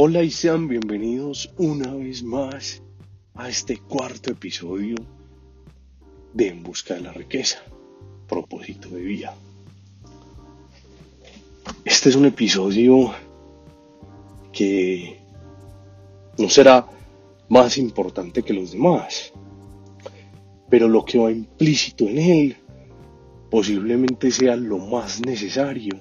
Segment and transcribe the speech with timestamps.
[0.00, 2.80] Hola y sean bienvenidos una vez más
[3.34, 4.94] a este cuarto episodio
[6.32, 7.58] de En Busca de la Riqueza,
[8.28, 9.34] propósito de vida.
[11.84, 13.12] Este es un episodio
[14.52, 15.18] que
[16.38, 16.86] no será
[17.48, 19.32] más importante que los demás,
[20.70, 22.56] pero lo que va implícito en él
[23.50, 25.98] posiblemente sea lo más necesario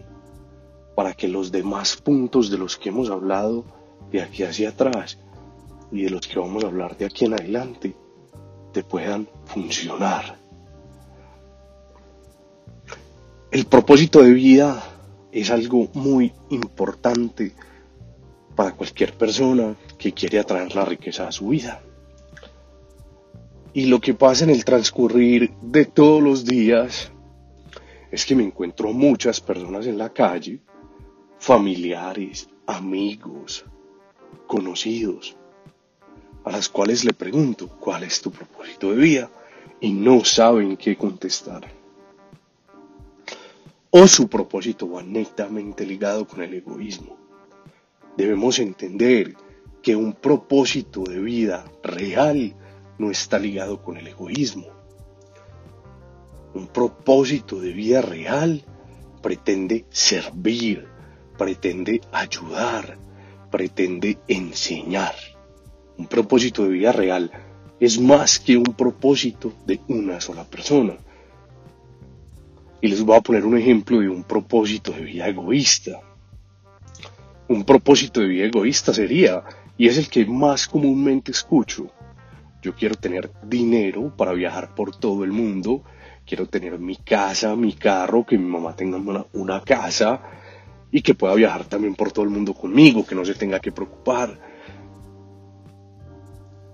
[0.95, 3.76] para que los demás puntos de los que hemos hablado
[4.11, 5.17] de aquí hacia atrás
[5.91, 7.95] y de los que vamos a hablar de aquí en adelante
[8.73, 10.37] te puedan funcionar.
[13.51, 14.83] El propósito de vida
[15.31, 17.53] es algo muy importante
[18.55, 21.81] para cualquier persona que quiere atraer la riqueza a su vida.
[23.73, 27.11] Y lo que pasa en el transcurrir de todos los días
[28.11, 30.59] es que me encuentro muchas personas en la calle,
[31.37, 33.65] familiares, amigos,
[34.47, 35.35] conocidos,
[36.43, 39.29] a las cuales le pregunto cuál es tu propósito de vida
[39.79, 41.67] y no saben qué contestar.
[43.89, 47.17] O su propósito va netamente ligado con el egoísmo.
[48.15, 49.35] Debemos entender
[49.81, 52.55] que un propósito de vida real
[52.97, 54.67] no está ligado con el egoísmo.
[56.53, 58.65] Un propósito de vida real
[59.21, 60.87] pretende servir,
[61.37, 62.97] pretende ayudar,
[63.57, 65.15] pretende enseñar.
[65.97, 67.31] Un propósito de vida real
[67.79, 70.95] es más que un propósito de una sola persona.
[72.79, 76.01] Y les voy a poner un ejemplo de un propósito de vida egoísta.
[77.47, 79.43] Un propósito de vida egoísta sería,
[79.75, 81.89] y es el que más comúnmente escucho,
[82.61, 85.81] yo quiero tener dinero para viajar por todo el mundo,
[86.27, 90.21] quiero tener mi casa, mi carro, que mi mamá tenga una, una casa,
[90.91, 93.71] y que pueda viajar también por todo el mundo conmigo, que no se tenga que
[93.71, 94.39] preocupar.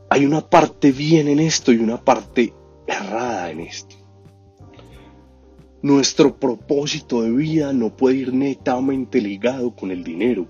[0.09, 2.53] Hay una parte bien en esto y una parte
[2.85, 3.95] errada en esto.
[5.81, 10.47] Nuestro propósito de vida no puede ir netamente ligado con el dinero.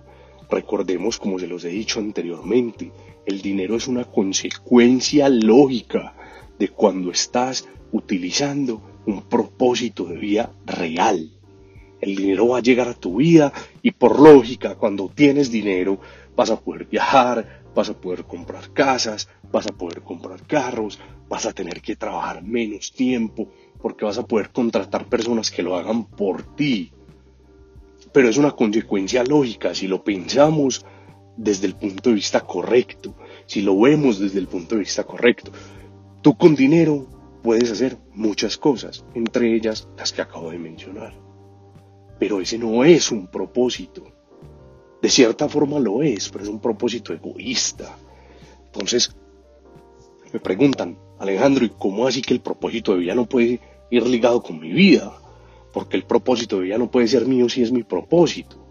[0.50, 2.92] Recordemos, como se los he dicho anteriormente,
[3.26, 6.16] el dinero es una consecuencia lógica
[6.60, 11.32] de cuando estás utilizando un propósito de vida real.
[12.04, 16.00] El dinero va a llegar a tu vida y por lógica, cuando tienes dinero,
[16.36, 21.00] vas a poder viajar, vas a poder comprar casas, vas a poder comprar carros,
[21.30, 23.48] vas a tener que trabajar menos tiempo
[23.82, 26.92] porque vas a poder contratar personas que lo hagan por ti.
[28.12, 30.86] Pero es una consecuencia lógica si lo pensamos
[31.38, 33.16] desde el punto de vista correcto,
[33.46, 35.52] si lo vemos desde el punto de vista correcto.
[36.22, 37.08] Tú con dinero
[37.42, 41.23] puedes hacer muchas cosas, entre ellas las que acabo de mencionar.
[42.20, 44.04] Pero ese no es un propósito.
[45.02, 47.98] De cierta forma lo es, pero es un propósito egoísta.
[48.66, 49.16] Entonces,
[50.32, 53.60] me preguntan, Alejandro, ¿y cómo así que el propósito de vida no puede
[53.92, 55.14] ir ligado con mi vida?
[55.72, 58.66] Porque el propósito de vida no puede ser mío si es mi propósito.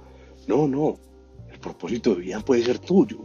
[0.46, 0.98] No, no.
[1.50, 3.18] El propósito de vida puede ser tuyo.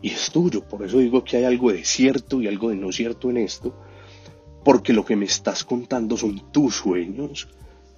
[0.00, 0.66] Y es tuyo.
[0.66, 3.74] Por eso digo que hay algo de cierto y algo de no cierto en esto.
[4.64, 7.48] Porque lo que me estás contando son tus sueños,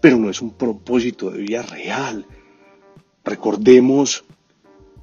[0.04, 2.26] pero no es un propósito de vida real.
[3.24, 4.26] Recordemos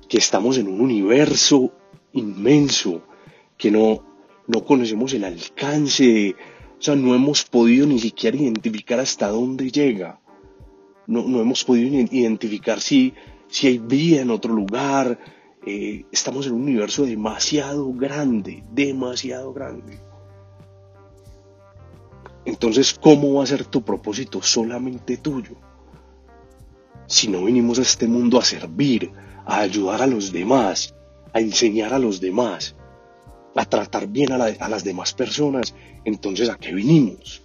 [0.07, 1.73] que estamos en un universo
[2.13, 3.01] inmenso,
[3.57, 4.05] que no,
[4.45, 6.35] no conocemos el alcance,
[6.77, 10.19] o sea, no hemos podido ni siquiera identificar hasta dónde llega.
[11.07, 13.15] No, no hemos podido identificar si,
[13.47, 15.17] si hay vida en otro lugar.
[15.65, 20.10] Eh, estamos en un universo demasiado grande, demasiado grande.
[22.45, 25.55] Entonces, ¿cómo va a ser tu propósito solamente tuyo?
[27.05, 29.11] Si no vinimos a este mundo a servir,
[29.45, 30.95] a ayudar a los demás,
[31.33, 32.75] a enseñar a los demás,
[33.55, 37.43] a tratar bien a, las demás personas, entonces ¿a qué vinimos?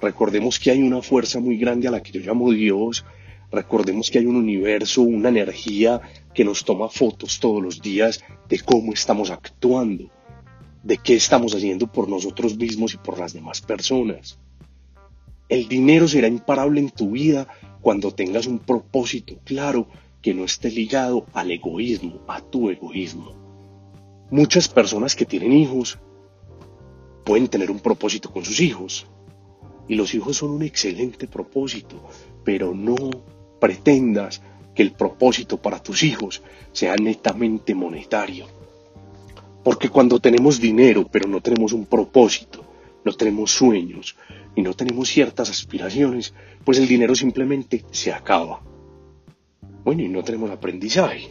[0.00, 3.04] Recordemos que hay una fuerza muy grande a la que yo llamo Dios,
[3.52, 6.00] recordemos que hay un universo, una energía
[6.34, 10.10] que nos toma fotos todos los días de cómo estamos actuando
[10.82, 14.38] de qué estamos haciendo por nosotros mismos y por las demás personas.
[15.48, 17.46] El dinero será imparable en tu vida
[17.80, 19.86] cuando tengas un propósito claro
[20.20, 23.32] que no esté ligado al egoísmo, a tu egoísmo.
[24.30, 25.98] Muchas personas que tienen hijos
[27.24, 29.06] pueden tener un propósito con sus hijos.
[29.88, 32.08] Y los hijos son un excelente propósito,
[32.44, 32.94] pero no
[33.60, 34.40] pretendas
[34.74, 36.42] que el propósito para tus hijos
[36.72, 38.46] sea netamente monetario
[39.62, 42.64] porque cuando tenemos dinero, pero no tenemos un propósito,
[43.04, 44.16] no tenemos sueños
[44.54, 48.60] y no tenemos ciertas aspiraciones, pues el dinero simplemente se acaba.
[49.84, 51.28] Bueno, y no tenemos aprendizaje.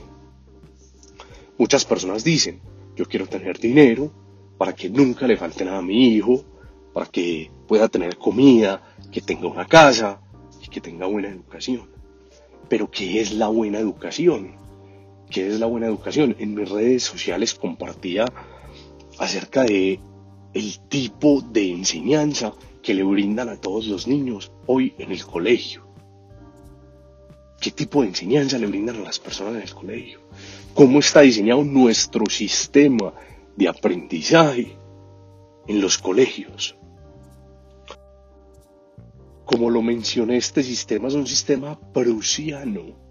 [1.58, 2.60] Muchas personas dicen,
[2.96, 4.12] yo quiero tener dinero
[4.58, 6.44] para que nunca le falte nada a mi hijo,
[6.94, 8.82] para que pueda tener comida,
[9.12, 10.22] que tenga una casa
[10.64, 11.90] y que tenga buena educación.
[12.68, 14.61] Pero ¿qué es la buena educación?
[15.32, 16.36] ¿Qué es la buena educación?
[16.40, 18.26] En mis redes sociales compartía
[19.18, 19.98] acerca de
[20.54, 25.88] el tipo de enseñanza que le brindan a todos los niños hoy en el colegio.
[27.62, 30.20] ¿Qué tipo de enseñanza le brindan a las personas en el colegio?
[30.74, 33.14] ¿Cómo está diseñado nuestro sistema
[33.56, 34.76] de aprendizaje
[35.66, 36.76] en los colegios?
[39.46, 43.11] Como lo mencioné, este sistema es un sistema prusiano,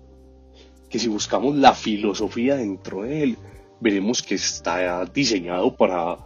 [0.90, 3.38] que si buscamos la filosofía dentro de él,
[3.80, 6.18] veremos que está diseñado para,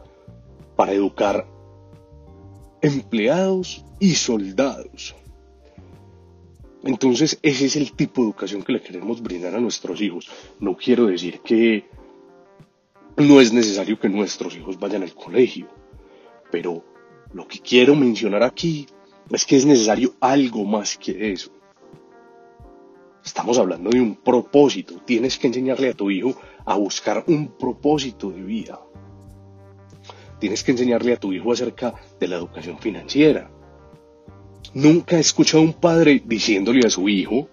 [0.74, 1.46] para educar
[2.80, 5.14] empleados y soldados.
[6.82, 10.28] Entonces, ese es el tipo de educación que le queremos brindar a nuestros hijos.
[10.60, 11.86] No quiero decir que
[13.16, 15.68] no es necesario que nuestros hijos vayan al colegio,
[16.50, 16.84] pero
[17.32, 18.86] lo que quiero mencionar aquí
[19.30, 21.50] es que es necesario algo más que eso.
[23.24, 25.00] Estamos hablando de un propósito.
[25.04, 26.34] Tienes que enseñarle a tu hijo
[26.66, 28.80] a buscar un propósito de vida.
[30.38, 33.50] Tienes que enseñarle a tu hijo acerca de la educación financiera.
[34.74, 37.48] Nunca he escuchado a un padre diciéndole a su hijo,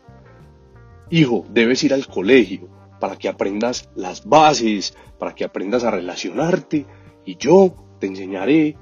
[1.09, 2.67] hijo, debes ir al colegio
[2.99, 6.85] para que aprendas las bases, para que aprendas a relacionarte
[7.25, 8.75] y yo te enseñaré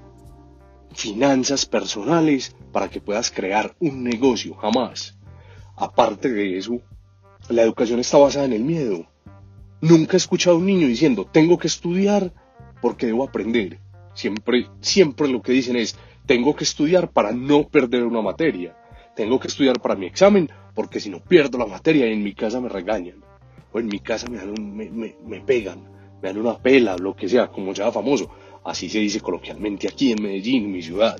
[0.95, 5.18] finanzas personales para que puedas crear un negocio, jamás.
[5.79, 6.81] Aparte de eso,
[7.47, 9.07] la educación está basada en el miedo.
[9.79, 12.33] Nunca he escuchado a un niño diciendo, tengo que estudiar
[12.81, 13.79] porque debo aprender.
[14.13, 15.95] Siempre, siempre lo que dicen es,
[16.25, 18.75] tengo que estudiar para no perder una materia.
[19.15, 22.59] Tengo que estudiar para mi examen porque si no pierdo la materia en mi casa
[22.59, 23.23] me regañan.
[23.71, 25.83] O en mi casa me, me, pegan,
[26.21, 28.29] me dan una pela, lo que sea, como sea famoso.
[28.65, 31.17] Así se dice coloquialmente aquí en Medellín, mi ciudad.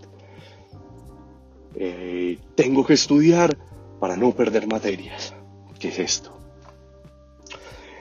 [1.76, 3.58] Eh, tengo que estudiar
[4.00, 5.34] para no perder materias.
[5.80, 6.38] ¿Qué es esto?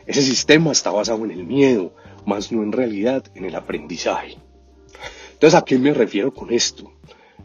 [0.06, 4.38] Ese sistema está basado en el miedo, más no en realidad en el aprendizaje.
[5.32, 6.92] Entonces, ¿a qué me refiero con esto?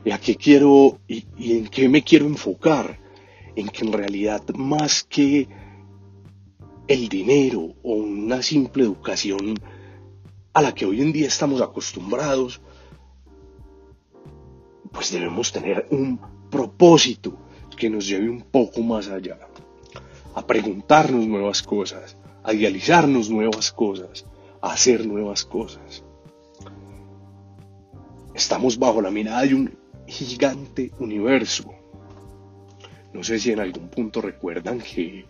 [0.06, 3.00] ¿Y a qué quiero y, en qué me quiero enfocar?
[3.56, 5.48] En que en realidad más que
[6.88, 9.56] el dinero o una simple educación
[10.54, 12.62] a la que hoy en día estamos acostumbrados,
[14.92, 16.20] pues debemos tener un
[16.50, 17.38] propósito
[17.84, 19.38] que nos lleve un poco más allá,
[20.36, 24.26] a preguntarnos nuevas cosas, a idealizarnos nuevas cosas,
[24.62, 26.02] a hacer nuevas cosas.
[28.34, 29.78] Estamos bajo la mirada de un
[30.08, 31.74] gigante universo.
[33.12, 35.26] No sé si en algún punto recuerdan que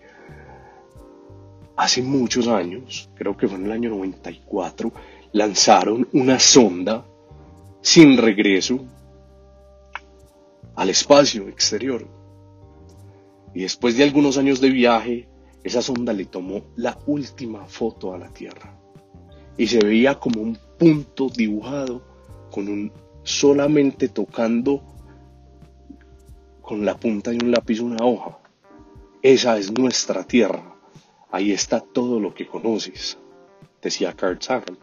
[1.76, 4.94] hace muchos años, creo que fue en el año 94,
[5.32, 7.04] lanzaron una sonda
[7.82, 8.80] sin regreso
[10.76, 12.22] al espacio exterior.
[13.54, 15.28] Y después de algunos años de viaje,
[15.64, 18.78] esa sonda le tomó la última foto a la Tierra.
[19.58, 22.02] Y se veía como un punto dibujado
[22.52, 22.92] con un
[23.24, 24.84] solamente tocando
[26.62, 28.40] con la punta de un lápiz una hoja.
[29.22, 30.76] Esa es nuestra Tierra.
[31.32, 33.18] Ahí está todo lo que conoces,
[33.82, 34.78] decía Carl Sagan.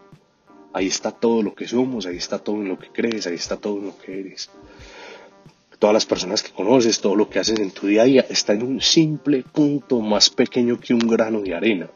[0.72, 3.56] Ahí está todo lo que somos, ahí está todo en lo que crees, ahí está
[3.56, 4.50] todo en lo que eres
[5.80, 8.52] todas las personas que conoces, todo lo que haces en tu día a día, está
[8.52, 11.90] en un simple punto más pequeño que un grano de arena.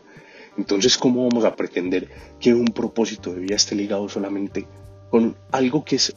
[0.57, 2.09] Entonces, ¿cómo vamos a pretender
[2.41, 4.67] que un propósito de vida esté ligado solamente
[5.11, 6.17] con algo que es,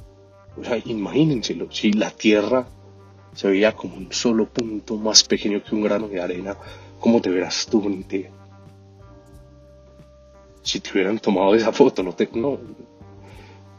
[0.57, 2.69] o sea, imagínenselo, si la Tierra
[3.33, 6.55] se veía como un solo punto más pequeño que un grano de arena,
[7.01, 8.27] ¿cómo te verás tú en ti?
[10.61, 12.59] Si te hubieran tomado esa foto, no te, no,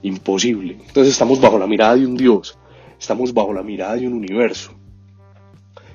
[0.03, 0.75] imposible.
[0.75, 2.59] Entonces estamos bajo la mirada de un Dios
[2.99, 4.73] Estamos bajo la mirada de un universo.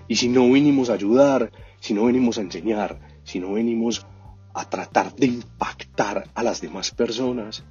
[0.07, 4.05] Y si no venimos a ayudar, si no venimos a enseñar, si no venimos
[4.53, 7.63] a tratar de impactar a las demás personas,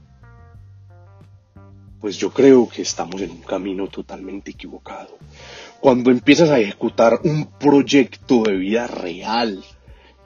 [2.00, 5.16] pues yo creo que estamos en un camino totalmente equivocado.
[5.80, 9.64] Cuando empiezas a ejecutar un proyecto de vida real,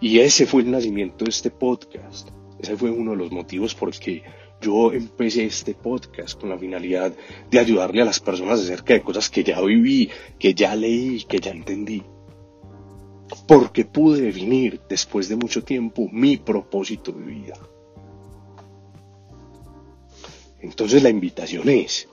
[0.01, 3.91] y ese fue el nacimiento de este podcast, ese fue uno de los motivos por
[3.91, 4.23] el que
[4.61, 7.13] yo empecé este podcast con la finalidad
[7.51, 11.39] de ayudarle a las personas acerca de cosas que ya viví, que ya leí, que
[11.39, 12.03] ya entendí.
[13.47, 17.59] Porque pude definir después de mucho tiempo mi propósito de vida.
[20.61, 22.09] Entonces la invitación es,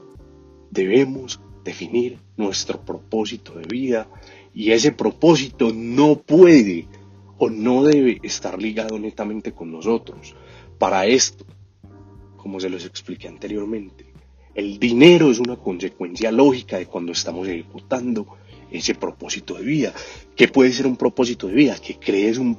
[0.69, 4.07] debemos definir nuestro propósito de vida
[4.53, 6.87] y ese propósito no puede
[7.37, 10.35] o no debe estar ligado netamente con nosotros
[10.77, 11.45] para esto,
[12.43, 14.05] como se los expliqué anteriormente,
[14.53, 18.27] el dinero es una consecuencia lógica de cuando estamos ejecutando
[18.69, 19.93] ese propósito de vida.
[20.35, 21.77] ¿Qué puede ser un propósito de vida?
[21.81, 22.57] Que crees un,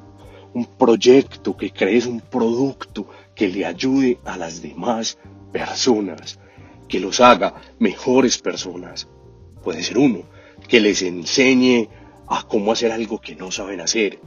[0.55, 5.19] un proyecto, que crees un producto que le ayude a las demás
[5.53, 6.41] personas,
[6.89, 9.07] que los haga mejores personas.
[9.63, 10.23] Puede ser uno,
[10.67, 11.91] que les enseñe
[12.27, 14.19] a cómo hacer algo que no saben hacer,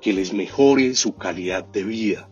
[0.00, 2.30] que les mejore su calidad de vida.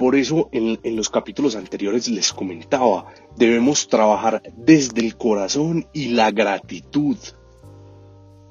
[0.00, 6.30] Por eso en, los capítulos anteriores les comentaba, debemos trabajar desde el corazón y la
[6.30, 7.18] gratitud.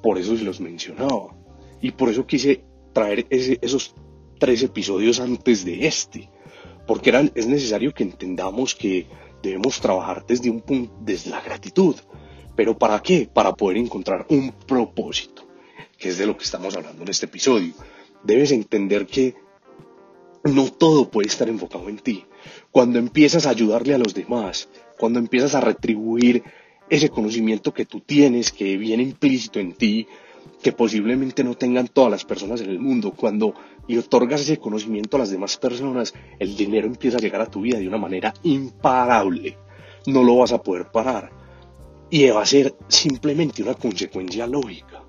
[0.00, 1.36] Por eso se los mencionaba.
[1.80, 3.96] Y por eso quise traer esos
[4.38, 6.30] tres episodios antes de este.
[6.86, 9.08] Porque es necesario que entendamos que
[9.42, 11.96] debemos trabajar desde un punto, desde la gratitud.
[12.54, 13.28] ¿Pero para qué?
[13.34, 15.48] Para poder encontrar un propósito,
[15.98, 17.74] que es de lo que estamos hablando en este episodio.
[18.22, 19.34] Debes entender que
[20.44, 22.24] no todo puede estar enfocado en ti.
[22.70, 24.68] Cuando empiezas a ayudarle a los demás,
[24.98, 26.42] cuando empiezas a retribuir
[26.88, 30.06] ese conocimiento que tú tienes, que viene implícito en ti,
[30.62, 33.54] que posiblemente no tengan todas las personas en el mundo, cuando
[33.86, 37.60] y otorgas ese conocimiento a las demás personas, el dinero empieza a llegar a tu
[37.60, 39.56] vida de una manera imparable.
[40.06, 41.30] No lo vas a poder parar.
[42.08, 45.02] Y va a ser simplemente una consecuencia lógica.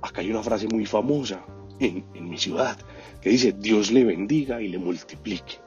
[0.00, 1.44] Acá hay una frase muy famosa
[1.78, 2.78] en, mi ciudad
[3.20, 5.58] que dice, Dios le bendiga y le multiplique.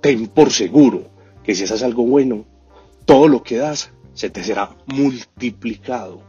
[0.00, 1.10] Ten por seguro
[1.42, 2.44] que si haces algo bueno,
[3.04, 6.22] todo lo que das se te será multiplicado.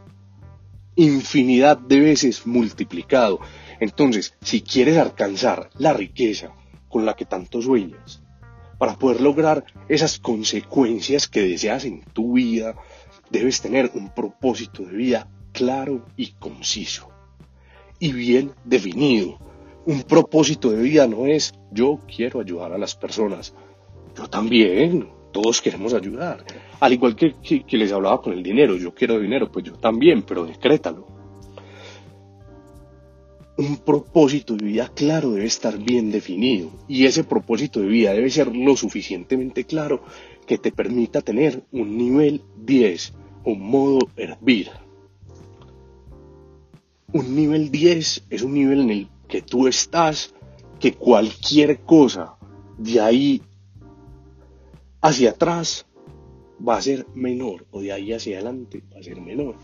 [0.96, 3.40] Infinidad de veces multiplicado.
[3.80, 6.52] Entonces, si quieres alcanzar la riqueza
[6.88, 8.22] con la que tanto sueñas,
[8.78, 12.74] para poder lograr esas consecuencias que deseas en tu vida,
[13.30, 17.17] debes tener un propósito de vida claro y conciso
[17.98, 19.38] y bien definido.
[19.86, 23.54] Un propósito de vida no es yo quiero ayudar a las personas.
[24.16, 26.44] Yo también, todos queremos ayudar.
[26.80, 30.22] Al igual que, que, les hablaba con el dinero, yo quiero dinero, pues yo también,
[30.22, 31.06] pero decrétalo.
[33.56, 38.30] Un propósito de vida claro debe estar bien definido y ese propósito de vida debe
[38.30, 40.02] ser lo suficientemente claro
[40.46, 43.14] que te permita tener un nivel 10,
[43.44, 44.70] un modo hervir.
[47.12, 50.34] Un nivel 10 es un nivel en el que tú estás
[50.78, 52.36] que cualquier cosa
[52.76, 53.42] de ahí
[55.00, 55.86] hacia atrás
[56.66, 59.56] va a ser menor o de ahí hacia adelante va a ser menor.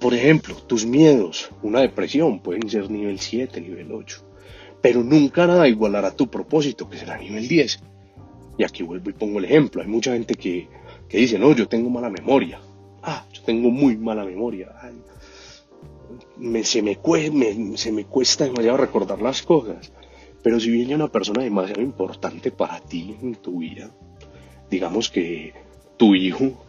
[0.00, 4.22] Por ejemplo, tus miedos, una depresión, pueden ser nivel 7, nivel 8,
[4.80, 7.80] pero nunca nada igualará tu propósito, que será nivel 10.
[8.56, 9.82] Y aquí vuelvo y pongo el ejemplo.
[9.82, 10.68] Hay mucha gente que,
[11.08, 12.60] dice, no, yo tengo mala memoria.
[13.02, 14.70] Ah, yo tengo muy mala memoria.
[16.36, 16.98] Me, se, me,
[17.76, 19.92] se me cuesta demasiado recordar las cosas.
[20.42, 23.90] Pero si viene una persona demasiado importante para ti en tu vida,
[24.70, 25.52] digamos que
[25.96, 26.64] tu hijo,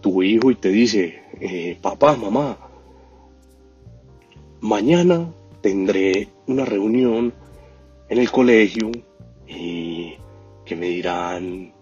[0.00, 2.58] tu hijo y te dice, eh, papá, mamá,
[4.60, 7.32] mañana tendré una reunión
[8.08, 8.90] en el colegio
[9.48, 10.14] y
[10.64, 11.72] que me dirán,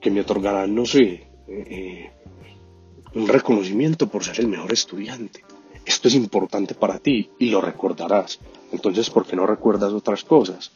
[0.00, 2.10] que me otorgarán, no sé, eh, eh,
[3.14, 5.44] un reconocimiento por ser el mejor estudiante.
[6.02, 8.40] Es importante para ti y lo recordarás.
[8.72, 10.72] Entonces, ¿por qué no recuerdas otras cosas?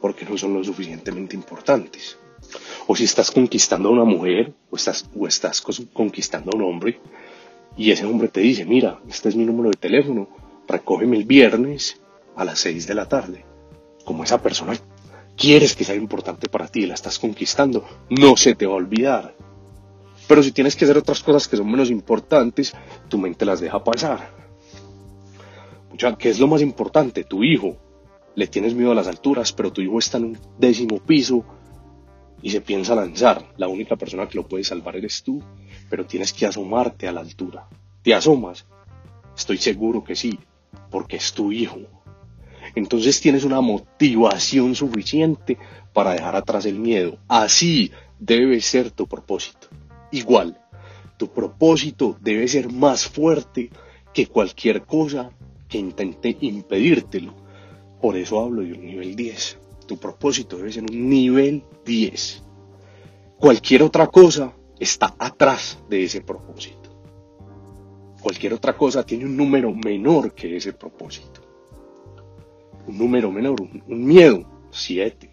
[0.00, 2.18] Porque no son lo suficientemente importantes
[2.86, 7.00] o si estás conquistando a una mujer o estás, o estás conquistando a un hombre
[7.76, 10.28] y ese hombre te dice, mira, este es mi número de teléfono,
[10.66, 12.00] recógeme el viernes
[12.34, 13.44] a las 6 de la tarde.
[14.04, 14.74] Como esa persona
[15.36, 18.76] quieres que sea importante para ti y la estás conquistando, no se te va a
[18.76, 19.34] olvidar.
[20.26, 22.72] Pero si tienes que hacer otras cosas que son menos importantes,
[23.08, 24.45] tu mente las deja pasar.
[25.96, 27.24] ¿Qué es lo más importante?
[27.24, 27.76] Tu hijo.
[28.34, 31.42] Le tienes miedo a las alturas, pero tu hijo está en un décimo piso
[32.42, 33.52] y se piensa lanzar.
[33.56, 35.42] La única persona que lo puede salvar eres tú,
[35.88, 37.66] pero tienes que asomarte a la altura.
[38.02, 38.66] ¿Te asomas?
[39.34, 40.38] Estoy seguro que sí,
[40.90, 41.78] porque es tu hijo.
[42.74, 45.56] Entonces tienes una motivación suficiente
[45.94, 47.16] para dejar atrás el miedo.
[47.26, 49.68] Así debe ser tu propósito.
[50.12, 50.60] Igual,
[51.16, 53.70] tu propósito debe ser más fuerte
[54.12, 55.30] que cualquier cosa
[55.68, 57.34] que intente impedírtelo.
[58.00, 62.42] Por eso hablo de un nivel 10 tu propósito debe ser un nivel 10.
[63.38, 66.90] Cualquier otra cosa está atrás de ese propósito.
[68.20, 71.40] Cualquier otra cosa tiene un número menor que ese propósito.
[72.86, 75.30] Un número menor, un, miedo, 7.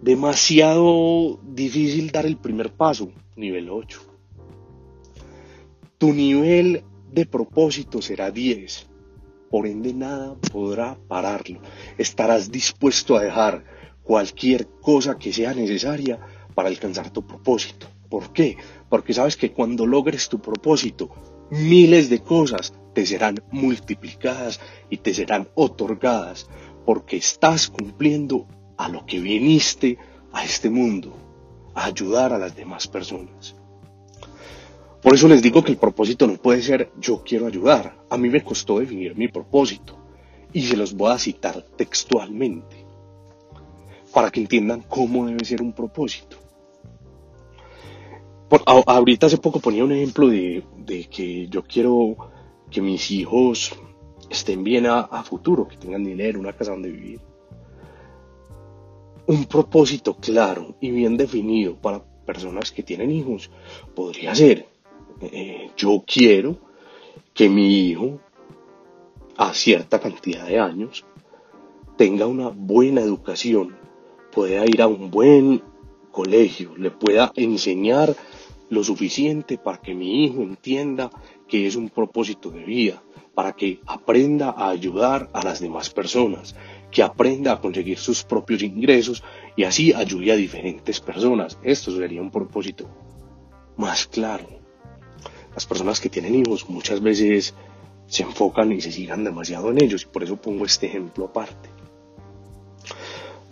[0.00, 4.00] Demasiado difícil dar el primer paso, nivel 8.
[5.98, 6.82] Tu nivel
[7.14, 8.94] de propósito será 10
[9.54, 11.60] por ende nada podrá pararlo.
[11.96, 13.64] Estarás dispuesto a dejar
[14.02, 16.18] cualquier cosa que sea necesaria
[16.56, 17.86] para alcanzar tu propósito.
[18.10, 18.56] ¿Por qué?
[18.88, 21.08] Porque sabes que cuando logres tu propósito,
[21.50, 24.58] miles de cosas te serán multiplicadas
[24.90, 26.48] y te serán otorgadas,
[26.84, 29.98] porque estás cumpliendo a lo que viniste
[30.32, 31.16] a este mundo,
[31.76, 33.54] a ayudar a las demás personas.
[35.04, 38.06] Por eso les digo que el propósito no puede ser yo quiero ayudar.
[38.10, 39.96] A mí me costó definir mi propósito
[40.52, 42.84] y se los voy a citar textualmente
[44.12, 46.38] para que entiendan cómo debe ser un propósito.
[48.66, 50.64] ahorita hace poco ponía un ejemplo de,
[51.10, 52.16] que yo quiero
[52.70, 53.72] que mis hijos
[54.30, 57.20] estén bien a futuro, que tengan dinero, una casa donde vivir
[59.26, 63.50] un propósito claro y bien definido para personas que tienen hijos
[63.94, 64.66] podría ser,
[65.20, 66.56] eh, yo quiero
[67.32, 68.20] que mi hijo
[69.36, 71.04] a cierta cantidad de años
[71.96, 73.76] tenga una buena educación,
[74.32, 75.62] pueda ir a un buen
[76.10, 78.14] colegio, le pueda enseñar
[78.70, 81.10] lo suficiente para que mi hijo entienda
[81.48, 83.02] que es un propósito de vida,
[83.34, 86.54] para que aprenda a ayudar a las demás personas,
[86.90, 89.22] que aprenda a conseguir sus propios ingresos
[89.56, 91.58] y así ayude a diferentes personas.
[91.62, 92.88] Esto sería un propósito
[93.76, 94.63] más claro.
[95.54, 97.54] Las personas que tienen hijos muchas veces
[98.06, 101.68] se enfocan y se sigan demasiado en ellos y por eso pongo este ejemplo aparte.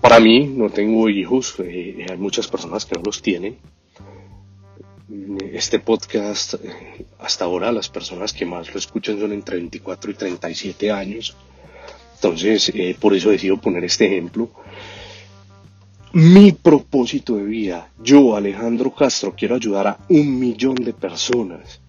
[0.00, 3.58] Para mí, no tengo hijos, eh, hay muchas personas que no los tienen.
[5.52, 10.14] Este podcast, eh, hasta ahora, las personas que más lo escuchan son entre 24 y
[10.14, 11.36] 37 años.
[12.16, 14.50] Entonces, eh, por eso decido poner este ejemplo.
[16.14, 21.81] Mi propósito de vida, yo, Alejandro Castro, quiero ayudar a un millón de personas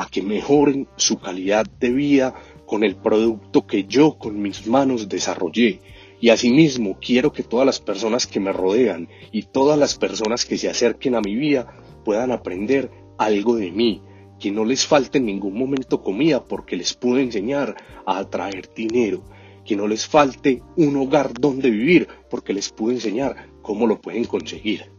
[0.00, 5.10] a que mejoren su calidad de vida con el producto que yo con mis manos
[5.10, 5.80] desarrollé.
[6.22, 10.56] Y asimismo quiero que todas las personas que me rodean y todas las personas que
[10.56, 14.00] se acerquen a mi vida puedan aprender algo de mí,
[14.38, 19.22] que no les falte en ningún momento comida porque les puedo enseñar a atraer dinero
[19.66, 24.24] que no les falte un hogar donde vivir, porque les puedo enseñar cómo lo pueden
[24.24, 24.90] conseguir.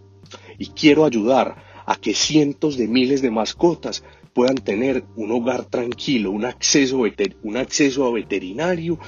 [0.60, 6.32] Y quiero ayudar a que cientos de miles de mascotas puedan tener un hogar tranquilo,
[6.32, 6.98] un acceso,
[7.44, 9.00] un a veterinario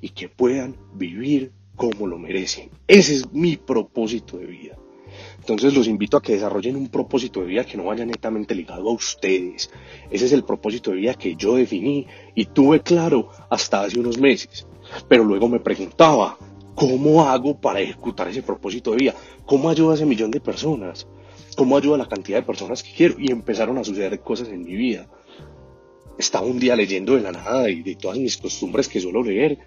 [0.00, 2.70] y que puedan vivir como lo merecen.
[2.86, 4.76] Ese es mi propósito de vida.
[5.38, 8.88] Entonces los invito a que desarrollen un propósito de vida que no vaya netamente ligado
[8.88, 9.70] a ustedes.
[10.10, 14.18] Ese es el propósito de vida que yo definí y tuve claro hasta hace unos
[14.18, 14.66] meses.
[15.08, 16.38] Pero luego me preguntaba,
[16.74, 19.14] ¿cómo hago para ejecutar ese propósito de vida?
[19.46, 21.06] ¿Cómo ayudo a ese millón de personas?
[21.56, 23.16] ¿Cómo ayudo a la cantidad de personas que quiero?
[23.18, 25.08] Y empezaron a suceder cosas en mi vida.
[26.18, 29.58] Estaba un día leyendo de la nada y de todas mis costumbres que suelo leer.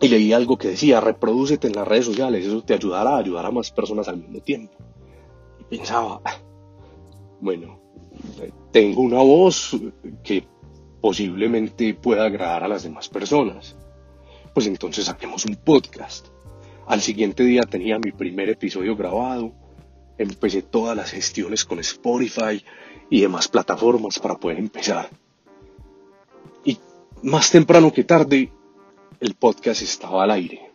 [0.00, 3.46] Y leí algo que decía, reprodúcete en las redes sociales, eso te ayudará a ayudar
[3.46, 4.74] a más personas al mismo tiempo.
[5.60, 6.20] Y pensaba,
[7.40, 7.80] bueno,
[8.72, 9.76] tengo una voz
[10.22, 10.46] que
[11.00, 13.76] posiblemente pueda agradar a las demás personas
[14.56, 16.28] pues entonces saquemos un podcast.
[16.86, 19.52] Al siguiente día tenía mi primer episodio grabado,
[20.18, 22.62] empecé todas las gestiones con Spotify
[23.10, 25.10] y demás plataformas para poder empezar.
[26.64, 26.78] Y
[27.22, 28.50] más temprano que tarde,
[29.20, 30.70] el podcast estaba al aire.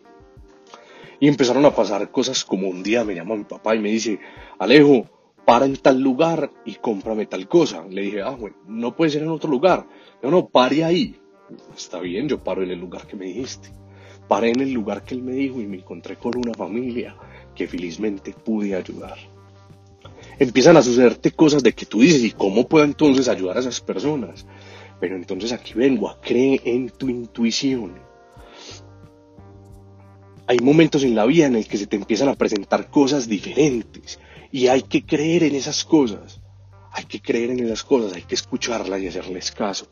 [1.20, 4.20] Y empezaron a pasar cosas como un día me llama mi papá y me dice,
[4.58, 5.06] Alejo,
[5.46, 7.86] para en tal lugar y cómprame tal cosa.
[7.88, 9.86] Le dije, ah, bueno, no puede ser en otro lugar.
[10.24, 11.22] No, no, pare ahí
[11.76, 13.70] está bien, yo paro en el lugar que me dijiste.
[14.28, 17.16] Paré en el lugar que él me dijo y me encontré con una familia
[17.56, 19.18] que felizmente pude ayudar.
[20.40, 23.80] Empiezan a sucederte cosas de que tú dices, ¿y cómo puedo entonces ayudar a esas
[23.82, 24.46] personas?
[25.00, 27.94] Pero entonces aquí vengo a creer en tu intuición.
[30.48, 34.20] Hay momentos en la vida en el que se te empiezan a presentar cosas diferentes
[34.52, 36.42] y hay que creer en esas cosas.
[36.92, 39.88] Hay que creer en esas cosas, hay que escucharlas y hacerles caso.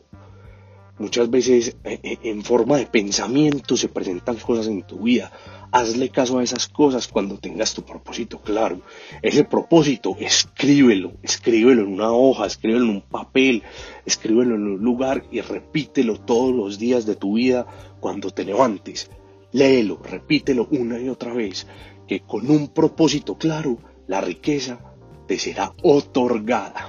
[0.99, 5.31] Muchas veces eh, eh, en forma de pensamiento se presentan cosas en tu vida.
[5.71, 8.81] Hazle caso a esas cosas cuando tengas tu propósito claro.
[9.21, 13.63] Ese propósito, escríbelo, escríbelo en una hoja, escríbelo en un papel,
[14.05, 17.65] escríbelo en un lugar y repítelo todos los días de tu vida
[18.01, 19.09] cuando te levantes.
[19.53, 21.65] Léelo, repítelo una y otra vez,
[22.07, 24.79] que con un propósito claro, la riqueza
[25.27, 26.88] te será otorgada.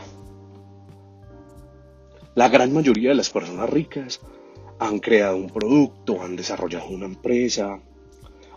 [2.40, 4.18] La gran mayoría de las personas ricas
[4.78, 7.78] han creado un producto, han desarrollado una empresa,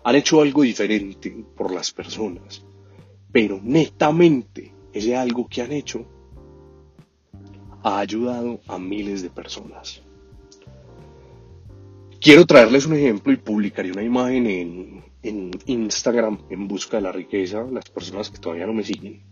[0.05, 2.63] han hecho algo diferente por las personas,
[3.29, 6.05] pero netamente ese algo que han hecho
[7.83, 10.01] ha ayudado a miles de personas.
[12.21, 17.11] Quiero traerles un ejemplo y publicaré una imagen en, en Instagram en busca de la
[17.11, 19.23] riqueza, las personas que todavía no me siguen,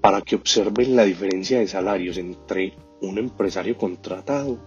[0.00, 4.58] para que observen la diferencia de salarios entre un empresario contratado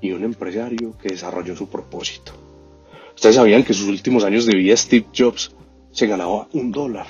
[0.00, 2.32] y un empresario que desarrolló su propósito.
[3.14, 5.54] Ustedes sabían que en sus últimos años de vida Steve Jobs
[5.92, 7.06] se ganaba un dólar.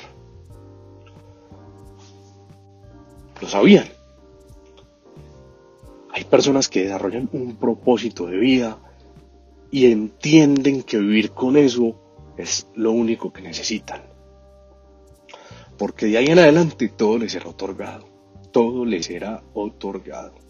[3.40, 3.86] Lo sabían.
[6.10, 8.78] Hay personas que desarrollan un propósito de vida
[9.70, 11.96] y entienden que vivir con eso
[12.36, 14.02] es lo único que necesitan.
[15.76, 18.08] Porque de ahí en adelante todo les será otorgado.
[18.52, 20.43] Todo les será otorgado.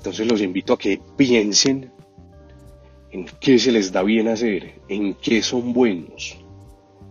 [0.00, 1.92] Entonces los invito a que piensen
[3.10, 6.38] en qué se les da bien hacer, en qué son buenos,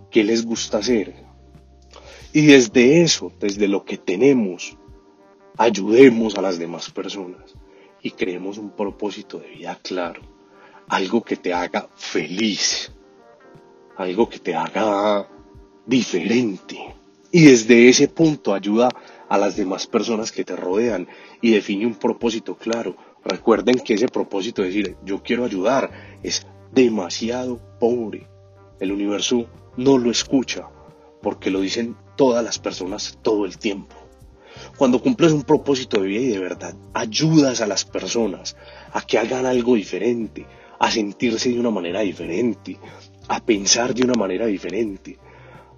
[0.10, 1.14] qué les gusta hacer.
[2.34, 4.76] Y desde eso, desde lo que tenemos,
[5.56, 7.54] ayudemos a las demás personas
[8.02, 10.22] y creemos un propósito de vida claro,
[10.88, 12.92] algo que te haga feliz,
[13.98, 15.30] algo que te haga
[15.86, 16.96] diferente.
[17.32, 18.90] Y desde ese punto ayuda
[19.30, 21.08] a las demás personas que te rodean
[21.42, 22.96] y define un propósito claro.
[23.24, 25.92] Recuerden que ese propósito de decir yo quiero ayudar
[26.24, 28.28] es demasiado pobre.
[28.80, 29.48] El universo
[29.78, 30.70] no lo escucha
[31.22, 33.96] porque lo dicen todas las personas todo el tiempo.
[34.78, 38.56] Cuando cumples un propósito de vida y de verdad ayudas a las personas
[38.92, 40.46] a que hagan algo diferente,
[40.80, 42.78] a sentirse de una manera diferente,
[43.28, 45.18] a pensar de una manera diferente,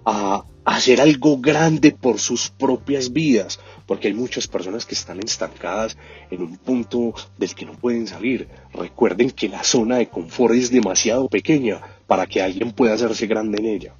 [0.04, 5.96] a hacer algo grande por sus propias vidas, porque hay muchas personas que están estancadas
[6.30, 8.48] en un punto del que no pueden salir.
[8.72, 13.58] Recuerden que la zona de confort es demasiado pequeña para que alguien pueda hacerse grande
[13.58, 13.94] en ella.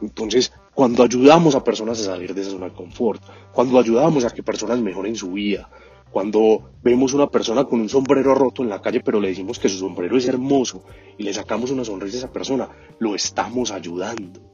[0.00, 3.22] Entonces, cuando ayudamos a personas a salir de esa zona de confort,
[3.52, 5.68] cuando ayudamos a que personas mejoren su vida,
[6.10, 9.68] cuando vemos una persona con un sombrero roto en la calle, pero le decimos que
[9.68, 10.84] su sombrero es hermoso
[11.18, 12.68] y le sacamos una sonrisa a esa persona,
[13.00, 14.53] lo estamos ayudando.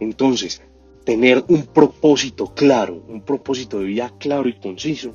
[0.00, 0.62] Entonces,
[1.04, 5.12] tener un propósito claro, un propósito de vida claro y conciso,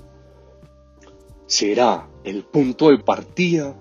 [1.46, 3.78] será el punto de partida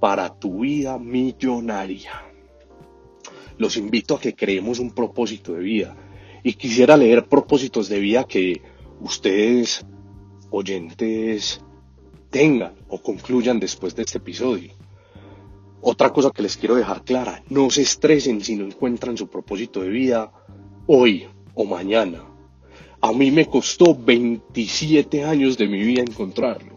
[0.00, 2.24] para tu vida millonaria.
[3.56, 5.96] Los invito a que creemos un propósito de vida
[6.42, 8.62] y quisiera leer propósitos de vida que
[9.00, 9.84] ustedes
[10.50, 11.60] oyentes
[12.30, 14.72] tengan o concluyan después de este episodio.
[15.80, 19.80] Otra cosa que les quiero dejar clara, no se estresen si no encuentran su propósito
[19.80, 20.32] de vida
[20.86, 22.24] hoy o mañana.
[23.00, 26.76] A mí me costó 27 años de mi vida encontrarlo.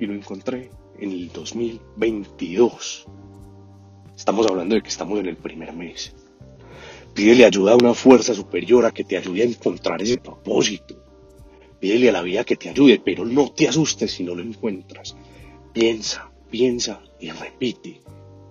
[0.00, 3.06] Y lo encontré en el 2022.
[4.16, 6.12] Estamos hablando de que estamos en el primer mes.
[7.14, 10.96] Pídele ayuda a una fuerza superior a que te ayude a encontrar ese propósito.
[11.78, 15.16] Pídele a la vida que te ayude, pero no te asustes si no lo encuentras.
[15.72, 18.00] Piensa, piensa y repite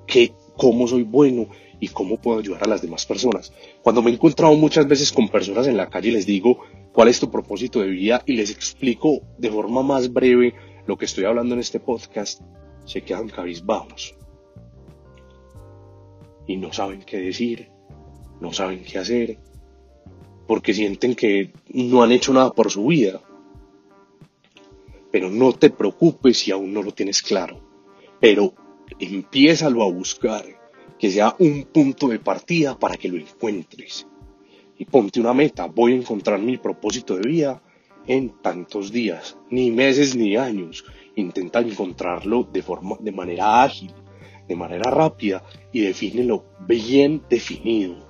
[0.08, 1.48] que cómo soy bueno
[1.80, 3.54] y cómo puedo ayudar a las demás personas.
[3.82, 6.60] Cuando me he encontrado muchas veces con personas en la calle les digo
[6.92, 10.54] cuál es tu propósito de vida y les explico de forma más breve
[10.86, 12.42] lo que estoy hablando en este podcast,
[12.86, 14.16] se quedan cabizbajos
[16.48, 17.70] y no saben qué decir,
[18.42, 19.38] no saben qué hacer
[20.50, 23.22] porque sienten que no han hecho nada por su vida.
[25.12, 27.69] Pero no te preocupes si aún no lo tienes claro.
[28.20, 28.54] Pero
[29.00, 30.46] empiézalo a buscar,
[30.98, 34.08] que sea un punto de partida para que lo encuentres.
[34.78, 37.62] Y ponte una meta, voy a encontrar mi propósito de vida
[38.08, 40.86] en tantos días, ni meses ni años.
[41.16, 43.94] Intenta encontrarlo de, forma, de manera ágil,
[44.48, 48.10] de manera rápida y defínelo bien definido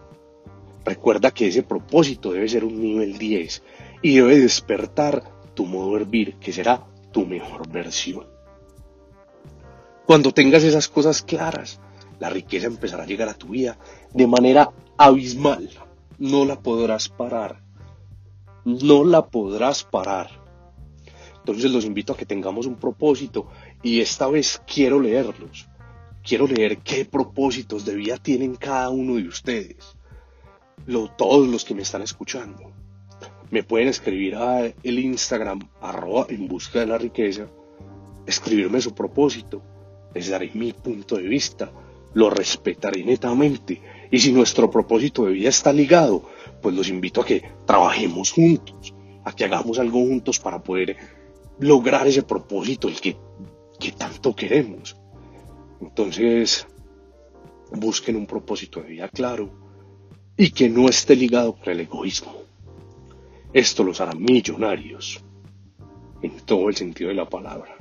[0.90, 3.64] Recuerda que ese propósito debe ser un nivel 10
[4.02, 5.22] y debe despertar
[5.54, 8.26] tu modo de hervir, que será tu mejor versión.
[10.10, 11.80] Cuando tengas esas cosas claras,
[12.20, 13.78] la riqueza empezará a llegar a tu vida
[14.12, 15.70] de manera abismal.
[16.18, 17.62] No la podrás parar.
[18.66, 20.32] No la podrás parar.
[21.38, 23.50] Entonces los invito a que tengamos un propósito
[23.84, 25.70] y esta vez quiero leerlos.
[26.24, 29.96] Quiero leer qué propósitos de vida tienen cada uno de ustedes
[31.18, 32.72] todos los que me están escuchando.
[33.52, 37.46] Me pueden escribir a el Instagram arroba en busca de la riqueza,
[38.26, 39.62] escribirme su propósito,
[40.14, 41.72] les daré mi punto de vista,
[42.14, 46.24] lo respetaré netamente y si nuestro propósito de vida está ligado,
[46.62, 48.94] pues los invito a que trabajemos juntos,
[49.24, 50.98] a que hagamos algo juntos para poder
[51.60, 53.18] lograr ese propósito, el que,
[53.80, 54.98] que tanto queremos.
[55.82, 56.68] Entonces,
[57.72, 59.50] busquen un propósito de vida claro,
[60.36, 62.34] y que no esté ligado con el egoísmo.
[63.52, 65.22] Esto los hará millonarios
[66.22, 67.79] en todo el sentido de la palabra.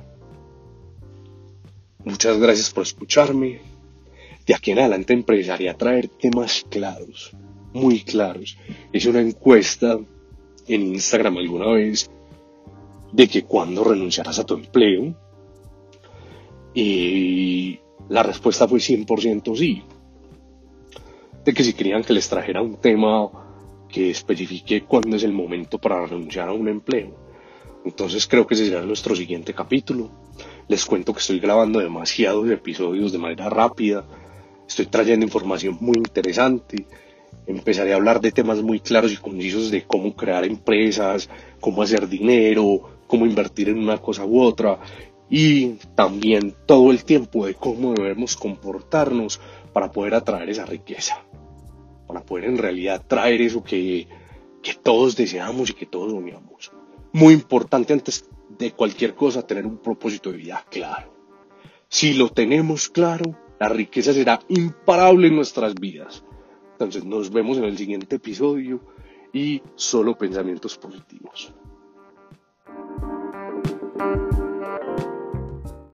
[2.05, 3.59] Muchas gracias por escucharme.
[4.47, 7.35] De aquí en adelante empezaría a traer temas claros,
[7.73, 8.57] muy claros.
[8.93, 9.99] Hice una encuesta
[10.67, 12.09] en Instagram alguna vez
[13.11, 15.13] de que cuando renunciarás a tu empleo.
[16.73, 19.83] Y la respuesta fue 100% sí.
[21.43, 23.29] De que si querían que les trajera un tema
[23.89, 27.28] que especifique cuándo es el momento para renunciar a un empleo.
[27.85, 30.09] Entonces creo que ese será nuestro siguiente capítulo.
[30.67, 34.05] Les cuento que estoy grabando demasiados episodios de manera rápida.
[34.67, 36.85] Estoy trayendo información muy interesante.
[37.47, 42.07] Empezaré a hablar de temas muy claros y concisos de cómo crear empresas, cómo hacer
[42.07, 44.79] dinero, cómo invertir en una cosa u otra.
[45.29, 49.39] Y también todo el tiempo de cómo debemos comportarnos
[49.73, 51.23] para poder atraer esa riqueza.
[52.07, 54.07] Para poder en realidad traer eso que,
[54.61, 56.71] que todos deseamos y que todos soñamos.
[57.11, 61.13] Muy importante antes de cualquier cosa tener un propósito de vida claro.
[61.87, 66.23] Si lo tenemos claro, la riqueza será imparable en nuestras vidas.
[66.73, 68.79] Entonces nos vemos en el siguiente episodio
[69.33, 71.53] y solo pensamientos positivos.